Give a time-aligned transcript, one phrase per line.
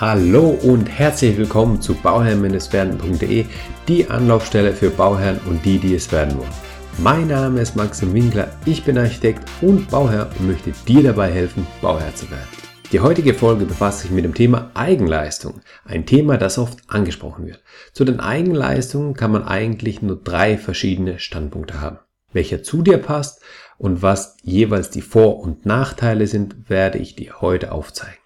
[0.00, 3.44] Hallo und herzlich willkommen zu bauherrn-werden.de,
[3.86, 6.48] die Anlaufstelle für Bauherren und die, die es werden wollen.
[6.96, 11.66] Mein Name ist Maxim Winkler, ich bin Architekt und Bauherr und möchte dir dabei helfen,
[11.82, 12.48] Bauherr zu werden.
[12.92, 17.62] Die heutige Folge befasst sich mit dem Thema Eigenleistung, ein Thema, das oft angesprochen wird.
[17.92, 21.98] Zu den Eigenleistungen kann man eigentlich nur drei verschiedene Standpunkte haben.
[22.32, 23.42] Welcher zu dir passt
[23.76, 28.16] und was jeweils die Vor- und Nachteile sind, werde ich dir heute aufzeigen.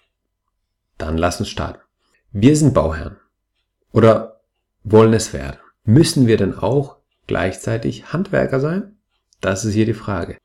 [0.97, 1.81] Dann lass uns starten.
[2.31, 3.17] Wir sind Bauherren
[3.91, 4.41] oder
[4.83, 5.57] wollen es werden.
[5.83, 8.97] Müssen wir denn auch gleichzeitig Handwerker sein?
[9.41, 10.37] Das ist hier die Frage.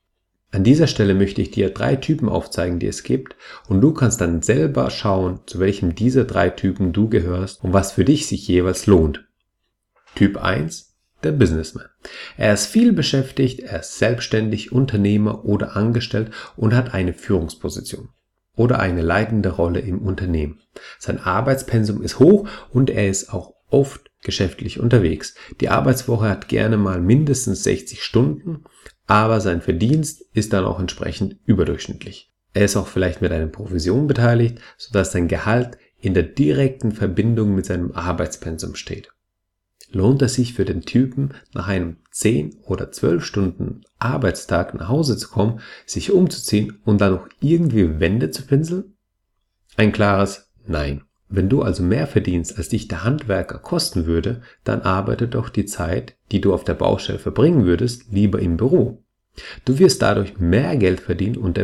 [0.52, 3.36] An dieser Stelle möchte ich dir drei Typen aufzeigen, die es gibt,
[3.68, 7.92] und du kannst dann selber schauen, zu welchem dieser drei Typen du gehörst und was
[7.92, 9.28] für dich sich jeweils lohnt.
[10.16, 11.86] Typ 1, der Businessman.
[12.36, 18.08] Er ist viel beschäftigt, er ist selbstständig, Unternehmer oder angestellt und hat eine Führungsposition
[18.60, 20.60] oder eine leitende Rolle im Unternehmen.
[20.98, 25.34] Sein Arbeitspensum ist hoch und er ist auch oft geschäftlich unterwegs.
[25.60, 28.64] Die Arbeitswoche hat gerne mal mindestens 60 Stunden
[29.10, 32.32] aber sein Verdienst ist dann auch entsprechend überdurchschnittlich.
[32.54, 37.56] Er ist auch vielleicht mit einer Provision beteiligt, sodass sein Gehalt in der direkten Verbindung
[37.56, 39.10] mit seinem Arbeitspensum steht.
[39.92, 45.16] Lohnt es sich für den Typen, nach einem 10 oder 12 Stunden Arbeitstag nach Hause
[45.16, 48.94] zu kommen, sich umzuziehen und dann noch irgendwie Wände zu pinseln?
[49.76, 51.02] Ein klares Nein.
[51.28, 55.64] Wenn du also mehr verdienst, als dich der Handwerker kosten würde, dann arbeite doch die
[55.64, 59.04] Zeit, die du auf der Baustelle verbringen würdest, lieber im Büro.
[59.64, 61.58] Du wirst dadurch mehr Geld verdienen und,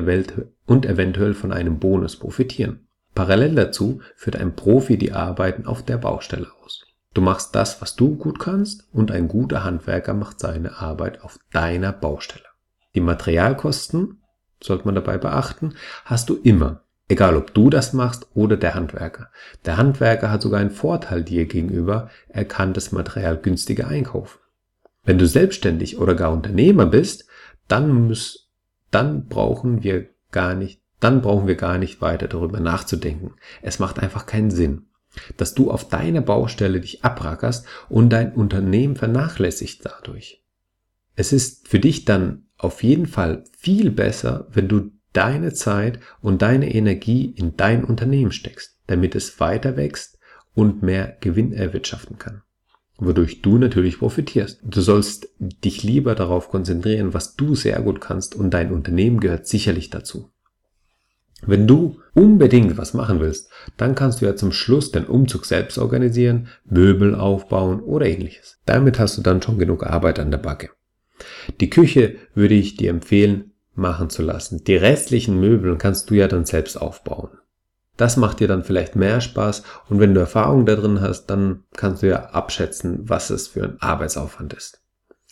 [0.67, 2.87] und eventuell von einem Bonus profitieren.
[3.15, 6.87] Parallel dazu führt ein Profi die Arbeiten auf der Baustelle aus.
[7.17, 11.39] Du machst das, was du gut kannst und ein guter Handwerker macht seine Arbeit auf
[11.51, 12.45] deiner Baustelle.
[12.95, 14.21] Die Materialkosten,
[14.63, 15.73] sollte man dabei beachten,
[16.05, 16.83] hast du immer.
[17.09, 19.31] Egal ob du das machst oder der Handwerker.
[19.65, 24.39] Der Handwerker hat sogar einen Vorteil dir gegenüber, er kann das Material günstiger einkaufen.
[25.03, 27.27] Wenn du selbstständig oder gar Unternehmer bist,
[27.67, 28.51] dann muss,
[28.91, 33.37] dann brauchen wir gar nicht, dann brauchen wir gar nicht weiter darüber nachzudenken.
[33.63, 34.89] Es macht einfach keinen Sinn,
[35.37, 40.43] dass du auf deiner Baustelle dich abrackerst und dein Unternehmen vernachlässigt dadurch.
[41.15, 46.43] Es ist für dich dann auf jeden Fall viel besser, wenn du deine Zeit und
[46.43, 50.19] deine Energie in dein Unternehmen steckst, damit es weiter wächst
[50.55, 52.43] und mehr Gewinn erwirtschaften kann.
[52.99, 54.61] Wodurch du natürlich profitierst.
[54.63, 59.47] Du sollst dich lieber darauf konzentrieren, was du sehr gut kannst und dein Unternehmen gehört
[59.47, 60.31] sicherlich dazu.
[61.45, 65.79] Wenn du unbedingt was machen willst, dann kannst du ja zum Schluss den Umzug selbst
[65.79, 68.59] organisieren, Möbel aufbauen oder ähnliches.
[68.65, 70.71] Damit hast du dann schon genug Arbeit an der Backe.
[71.61, 74.65] Die Küche würde ich dir empfehlen, machen zu lassen.
[74.65, 77.31] Die restlichen Möbel kannst du ja dann selbst aufbauen.
[77.97, 81.65] Das macht dir dann vielleicht mehr Spaß und wenn du Erfahrung da drin hast, dann
[81.75, 84.83] kannst du ja abschätzen, was es für ein Arbeitsaufwand ist.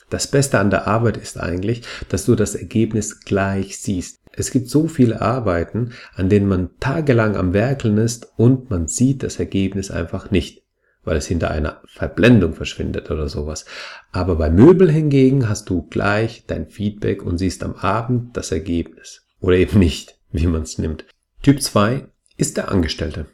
[0.08, 4.20] Das Beste an der Arbeit ist eigentlich, dass du das Ergebnis gleich siehst.
[4.36, 9.22] Es gibt so viele Arbeiten, an denen man tagelang am Werkeln ist und man sieht
[9.22, 10.64] das Ergebnis einfach nicht
[11.04, 13.64] weil es hinter einer Verblendung verschwindet oder sowas.
[14.12, 19.26] Aber bei Möbel hingegen hast du gleich dein Feedback und siehst am Abend das Ergebnis.
[19.40, 21.04] Oder eben nicht, wie man es nimmt.
[21.42, 22.06] Typ 2
[22.36, 23.26] ist der Angestellte.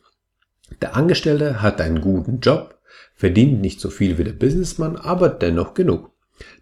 [0.83, 2.79] Der Angestellte hat einen guten Job,
[3.15, 6.11] verdient nicht so viel wie der Businessman, aber dennoch genug.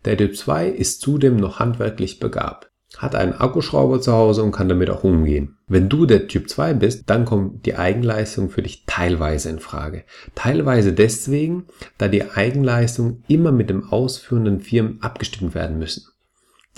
[0.04, 4.68] Der Typ 2 ist zudem noch handwerklich begabt hat einen Akkuschrauber zu Hause und kann
[4.68, 5.58] damit auch umgehen.
[5.66, 10.04] Wenn du der Typ 2 bist, dann kommt die Eigenleistung für dich teilweise in Frage.
[10.34, 11.66] Teilweise deswegen,
[11.98, 16.06] da die Eigenleistung immer mit dem ausführenden Firmen abgestimmt werden müssen.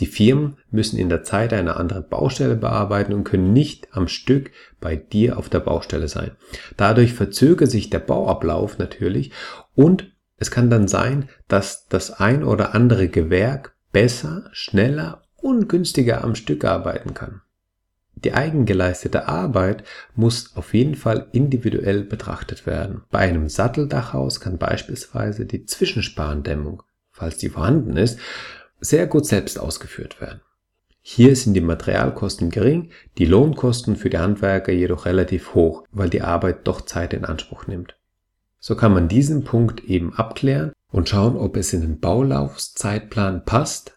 [0.01, 4.51] Die Firmen müssen in der Zeit eine andere Baustelle bearbeiten und können nicht am Stück
[4.81, 6.33] bei dir auf der Baustelle sein.
[6.77, 9.31] Dadurch verzögert sich der Bauablauf natürlich
[9.75, 16.25] und es kann dann sein, dass das ein oder andere Gewerk besser, schneller und günstiger
[16.25, 17.43] am Stück arbeiten kann.
[18.25, 19.85] Die eigengeleistete Arbeit
[20.15, 23.03] muss auf jeden Fall individuell betrachtet werden.
[23.11, 28.19] Bei einem Satteldachhaus kann beispielsweise die Zwischenspandämmung, falls die vorhanden ist,
[28.81, 30.41] sehr gut selbst ausgeführt werden.
[31.03, 36.23] Hier sind die Materialkosten gering, die Lohnkosten für die Handwerker jedoch relativ hoch, weil die
[36.23, 37.97] Arbeit doch Zeit in Anspruch nimmt.
[38.59, 43.97] So kann man diesen Punkt eben abklären und schauen, ob es in den Baulaufszeitplan passt,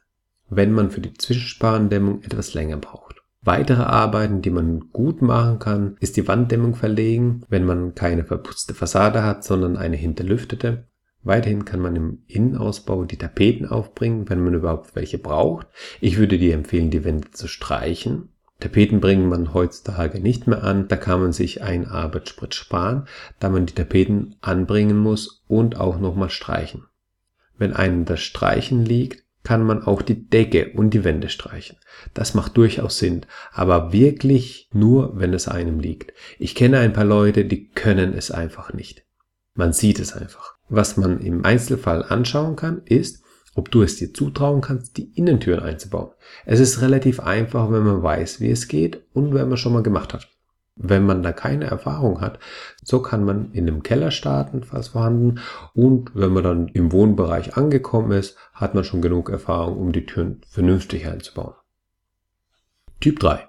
[0.56, 3.24] wenn man für die Zwischensparendämmung etwas länger braucht.
[3.42, 8.74] Weitere Arbeiten, die man gut machen kann, ist die Wanddämmung verlegen, wenn man keine verputzte
[8.74, 10.86] Fassade hat, sondern eine hinterlüftete.
[11.24, 15.68] Weiterhin kann man im Innenausbau die Tapeten aufbringen, wenn man überhaupt welche braucht.
[16.00, 18.30] Ich würde dir empfehlen, die Wände zu streichen.
[18.60, 23.08] Tapeten bringt man heutzutage nicht mehr an, da kann man sich einen Arbeitssprit sparen,
[23.40, 26.86] da man die Tapeten anbringen muss und auch nochmal streichen.
[27.58, 31.78] Wenn einem das Streichen liegt, kann man auch die Decke und die Wände streichen.
[32.14, 36.14] Das macht durchaus Sinn, aber wirklich nur, wenn es einem liegt.
[36.40, 39.06] Ich kenne ein paar Leute, die können es einfach nicht.
[39.54, 40.56] Man sieht es einfach.
[40.70, 43.24] Was man im Einzelfall anschauen kann, ist,
[43.56, 46.12] ob du es dir zutrauen kannst, die Innentüren einzubauen.
[46.46, 49.84] Es ist relativ einfach, wenn man weiß, wie es geht und wenn man schon mal
[49.84, 50.33] gemacht hat.
[50.76, 52.40] Wenn man da keine Erfahrung hat,
[52.84, 55.40] so kann man in einem Keller starten, falls vorhanden.
[55.74, 60.06] Und wenn man dann im Wohnbereich angekommen ist, hat man schon genug Erfahrung, um die
[60.06, 61.54] Türen vernünftig einzubauen.
[63.00, 63.48] Typ 3.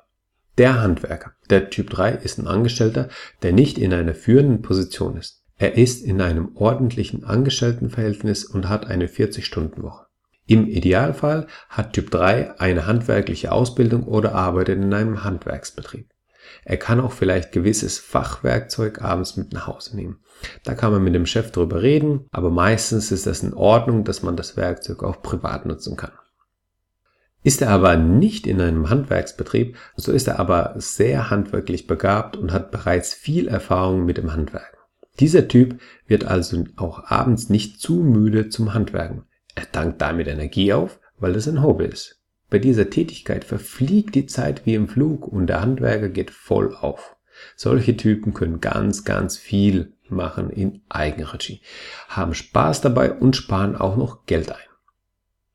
[0.59, 1.33] Der Handwerker.
[1.51, 3.09] Der Typ 3 ist ein Angestellter,
[3.43, 5.43] der nicht in einer führenden Position ist.
[5.57, 10.07] Er ist in einem ordentlichen Angestelltenverhältnis und hat eine 40-Stunden-Woche.
[10.47, 16.14] Im Idealfall hat Typ 3 eine handwerkliche Ausbildung oder arbeitet in einem Handwerksbetrieb.
[16.65, 20.21] Er kann auch vielleicht gewisses Fachwerkzeug abends mit nach Hause nehmen.
[20.65, 24.23] Da kann man mit dem Chef drüber reden, aber meistens ist das in Ordnung, dass
[24.23, 26.13] man das Werkzeug auch privat nutzen kann.
[27.43, 32.53] Ist er aber nicht in einem Handwerksbetrieb, so ist er aber sehr handwerklich begabt und
[32.53, 34.79] hat bereits viel Erfahrung mit dem Handwerk.
[35.21, 39.25] Dieser Typ wird also auch abends nicht zu müde zum Handwerken.
[39.55, 42.24] Er tankt damit Energie auf, weil es ein Hobby ist.
[42.55, 47.17] Bei dieser Tätigkeit verfliegt die Zeit wie im Flug und der Handwerker geht voll auf.
[47.57, 51.63] Solche Typen können ganz, ganz viel machen in Eigenregie,
[52.07, 54.69] haben Spaß dabei und sparen auch noch Geld ein.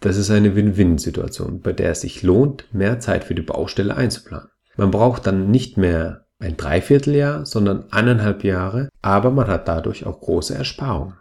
[0.01, 4.50] Das ist eine Win-Win-Situation, bei der es sich lohnt, mehr Zeit für die Baustelle einzuplanen.
[4.75, 10.19] Man braucht dann nicht mehr ein Dreivierteljahr, sondern eineinhalb Jahre, aber man hat dadurch auch
[10.19, 11.16] große Ersparungen.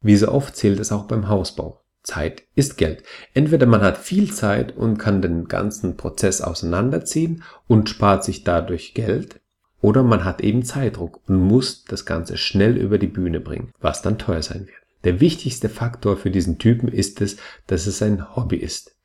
[0.00, 1.81] Wie so oft zählt es auch beim Hausbau.
[2.02, 3.02] Zeit ist Geld.
[3.34, 8.94] Entweder man hat viel Zeit und kann den ganzen Prozess auseinanderziehen und spart sich dadurch
[8.94, 9.40] Geld,
[9.80, 14.00] oder man hat eben Zeitdruck und muss das Ganze schnell über die Bühne bringen, was
[14.00, 14.76] dann teuer sein wird.
[15.04, 18.96] Der wichtigste Faktor für diesen Typen ist es, dass es ein Hobby ist.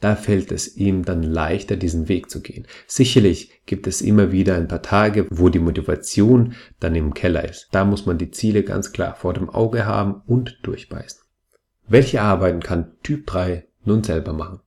[0.00, 2.66] Da fällt es ihm dann leichter, diesen Weg zu gehen.
[2.86, 7.68] Sicherlich gibt es immer wieder ein paar Tage, wo die Motivation dann im Keller ist.
[7.72, 11.25] Da muss man die Ziele ganz klar vor dem Auge haben und durchbeißen.
[11.88, 14.58] Welche Arbeiten kann Typ 3 nun selber machen?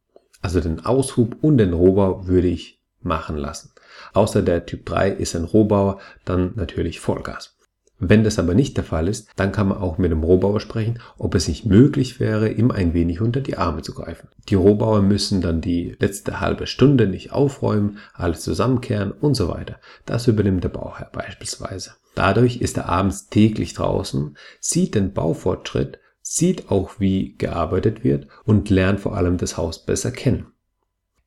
[0.41, 3.71] Also den Aushub und den Rohbau würde ich machen lassen.
[4.13, 7.57] Außer der Typ 3 ist ein Rohbauer, dann natürlich Vollgas.
[8.01, 10.99] Wenn das aber nicht der Fall ist, dann kann man auch mit dem Rohbauer sprechen,
[11.17, 14.29] ob es nicht möglich wäre, ihm ein wenig unter die Arme zu greifen.
[14.47, 19.81] Die Rohbauer müssen dann die letzte halbe Stunde nicht aufräumen, alles zusammenkehren und so weiter.
[20.05, 21.95] Das übernimmt der Bauherr beispielsweise.
[22.15, 25.99] Dadurch ist er abends täglich draußen, sieht den Baufortschritt,
[26.31, 30.45] sieht auch, wie gearbeitet wird und lernt vor allem das Haus besser kennen.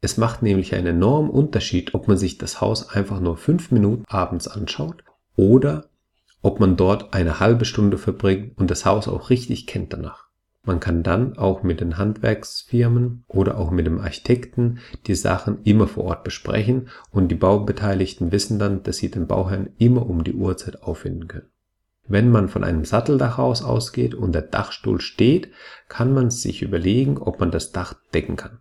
[0.01, 4.05] Es macht nämlich einen enormen Unterschied, ob man sich das Haus einfach nur fünf Minuten
[4.07, 5.03] abends anschaut
[5.35, 5.91] oder
[6.41, 10.29] ob man dort eine halbe Stunde verbringt und das Haus auch richtig kennt danach.
[10.65, 14.79] Man kann dann auch mit den Handwerksfirmen oder auch mit dem Architekten
[15.09, 19.71] die Sachen immer vor Ort besprechen und die Baubeteiligten wissen dann, dass sie den Bauherrn
[19.79, 21.52] immer um die Uhrzeit auffinden können.
[22.09, 25.53] Wenn man von einem Satteldachhaus ausgeht und der Dachstuhl steht,
[25.89, 28.59] kann man sich überlegen, ob man das Dach decken kann.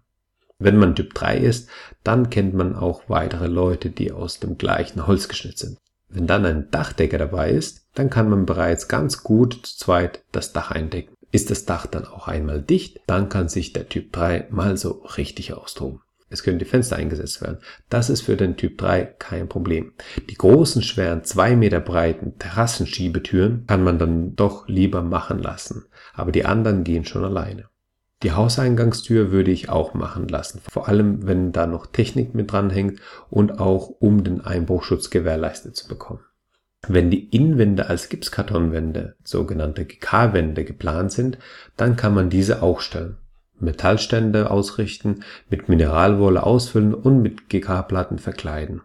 [0.60, 1.70] Wenn man Typ 3 ist,
[2.04, 5.78] dann kennt man auch weitere Leute, die aus dem gleichen Holz geschnitzt sind.
[6.08, 10.54] Wenn dann ein Dachdecker dabei ist, dann kann man bereits ganz gut zu zweit das
[10.54, 11.16] Dach eindecken.
[11.32, 15.04] Ist das Dach dann auch einmal dicht, dann kann sich der Typ 3 mal so
[15.18, 16.02] richtig austoben.
[16.32, 17.60] Es können die Fenster eingesetzt werden.
[17.90, 19.94] Das ist für den Typ 3 kein Problem.
[20.30, 25.86] Die großen, schweren, zwei Meter breiten Terrassenschiebetüren kann man dann doch lieber machen lassen.
[26.14, 27.66] Aber die anderen gehen schon alleine.
[28.24, 33.00] Die Hauseingangstür würde ich auch machen lassen, vor allem wenn da noch Technik mit dranhängt
[33.30, 36.22] und auch um den Einbruchschutz gewährleistet zu bekommen.
[36.88, 41.38] Wenn die Innenwände als Gipskartonwände, sogenannte GK-Wände geplant sind,
[41.78, 43.18] dann kann man diese auch stellen.
[43.62, 48.82] Metallstände ausrichten, mit Mineralwolle ausfüllen und mit GK-Platten verkleiden.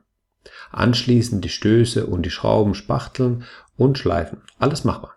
[0.70, 3.44] Anschließend die Stöße und die Schrauben spachteln
[3.76, 4.42] und schleifen.
[4.58, 5.16] Alles machbar.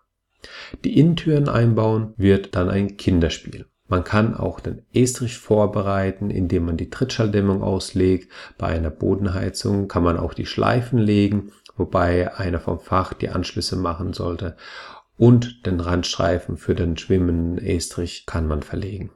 [0.83, 3.65] Die Innentüren einbauen wird dann ein Kinderspiel.
[3.87, 8.31] Man kann auch den Estrich vorbereiten, indem man die Trittschalldämmung auslegt.
[8.57, 13.75] Bei einer Bodenheizung kann man auch die Schleifen legen, wobei einer vom Fach die Anschlüsse
[13.75, 14.55] machen sollte.
[15.17, 19.09] Und den Randstreifen für den schwimmenden Estrich kann man verlegen.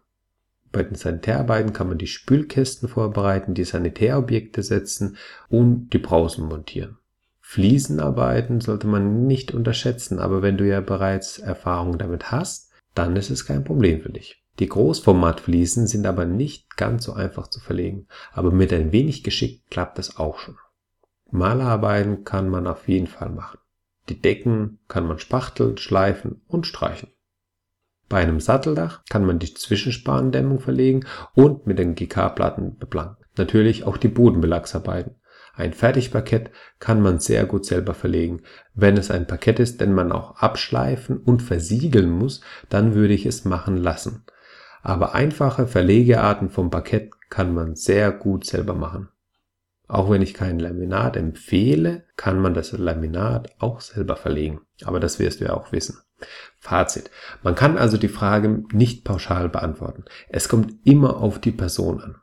[0.74, 6.98] Bei den Sanitärarbeiten kann man die Spülkästen vorbereiten, die Sanitärobjekte setzen und die Brausen montieren.
[7.40, 13.30] Fliesenarbeiten sollte man nicht unterschätzen, aber wenn du ja bereits Erfahrung damit hast, dann ist
[13.30, 14.44] es kein Problem für dich.
[14.58, 19.62] Die Großformatfliesen sind aber nicht ganz so einfach zu verlegen, aber mit ein wenig Geschick
[19.70, 20.58] klappt das auch schon.
[21.30, 23.60] Malerarbeiten kann man auf jeden Fall machen.
[24.10, 27.13] Die Decken kann man spachteln, schleifen und streichen.
[28.10, 33.24] Bei einem Satteldach kann man die Zwischenspanendämmung verlegen und mit den GK-Platten beplanken.
[33.38, 35.16] Natürlich auch die Bodenbelagsarbeiten.
[35.56, 38.42] Ein Fertigparkett kann man sehr gut selber verlegen.
[38.74, 43.26] Wenn es ein Parkett ist, den man auch abschleifen und versiegeln muss, dann würde ich
[43.28, 44.26] es machen lassen.
[44.82, 49.10] Aber einfache Verlegearten vom Parkett kann man sehr gut selber machen.
[49.88, 54.62] Auch wenn ich kein Laminat empfehle, kann man das Laminat auch selber verlegen.
[54.84, 55.98] Aber das wirst du ja auch wissen.
[56.60, 57.12] Fazit.
[57.44, 60.06] Man kann also die Frage nicht pauschal beantworten.
[60.30, 62.16] Es kommt immer auf die Person an.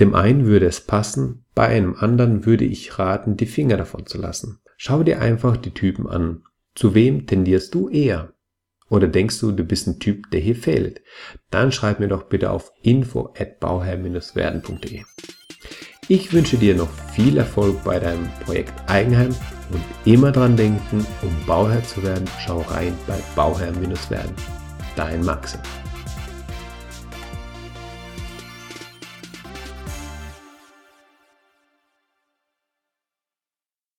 [0.00, 4.18] Dem einen würde es passen, bei einem anderen würde ich raten, die Finger davon zu
[4.18, 4.60] lassen.
[4.76, 6.42] Schau dir einfach die Typen an.
[6.74, 8.32] Zu wem tendierst du eher?
[8.88, 11.00] Oder denkst du, du bist ein Typ, der hier fehlt?
[11.50, 15.04] Dann schreib mir doch bitte auf info at bauherr-werden.de.
[16.08, 19.34] Ich wünsche dir noch viel Erfolg bei deinem Projekt Eigenheim
[19.70, 24.34] und immer dran denken, um Bauherr zu werden, schau rein bei Bauherr-werden.
[24.96, 25.60] Dein Maxim.